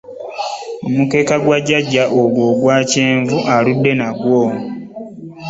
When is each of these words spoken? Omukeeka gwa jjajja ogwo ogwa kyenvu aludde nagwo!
Omukeeka 0.87 1.35
gwa 1.43 1.57
jjajja 1.65 2.03
ogwo 2.21 2.41
ogwa 2.51 2.75
kyenvu 2.91 3.37
aludde 3.55 3.91
nagwo! 3.99 4.41